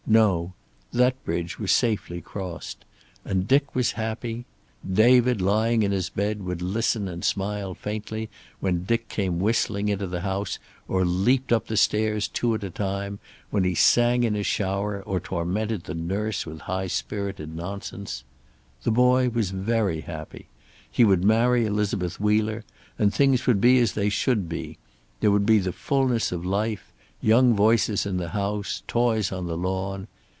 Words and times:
No. 0.07 0.51
That 0.91 1.23
bridge 1.23 1.57
was 1.57 1.71
safely 1.71 2.19
crossed. 2.19 2.83
And 3.23 3.47
Dick 3.47 3.73
was 3.73 3.93
happy. 3.93 4.43
David, 4.85 5.39
lying 5.41 5.83
in 5.83 5.93
his 5.93 6.09
bed, 6.09 6.41
would 6.43 6.61
listen 6.61 7.07
and 7.07 7.23
smile 7.23 7.73
faintly 7.73 8.29
when 8.59 8.83
Dick 8.83 9.07
came 9.07 9.39
whistling 9.39 9.87
into 9.87 10.07
the 10.07 10.19
house 10.19 10.59
or 10.89 11.05
leaped 11.05 11.53
up 11.53 11.67
the 11.67 11.77
stairs 11.77 12.27
two 12.27 12.53
at 12.55 12.63
a 12.65 12.69
time; 12.69 13.19
when 13.51 13.63
he 13.63 13.73
sang 13.73 14.25
in 14.25 14.33
his 14.33 14.47
shower, 14.47 15.01
or 15.03 15.21
tormented 15.21 15.85
the 15.85 15.95
nurse 15.95 16.45
with 16.45 16.61
high 16.61 16.87
spirited 16.87 17.55
nonsense. 17.55 18.25
The 18.83 18.91
boy 18.91 19.29
was 19.29 19.51
very 19.51 20.01
happy. 20.01 20.47
He 20.91 21.05
would 21.05 21.23
marry 21.23 21.65
Elizabeth 21.65 22.19
Wheeler, 22.19 22.65
and 22.99 23.13
things 23.13 23.47
would 23.47 23.61
be 23.61 23.79
as 23.79 23.93
they 23.93 24.09
should 24.09 24.49
be; 24.49 24.77
there 25.21 25.31
would 25.31 25.45
be 25.45 25.59
the 25.59 25.71
fullness 25.71 26.33
of 26.33 26.45
life, 26.45 26.89
young 27.23 27.53
voices 27.53 28.03
in 28.07 28.17
the 28.17 28.29
house, 28.29 28.81
toys 28.87 29.31
on 29.31 29.45
the 29.45 29.55
lawn. 29.55 30.07